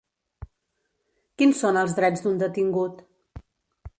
[1.41, 3.07] Quins són els drets d’un detingut?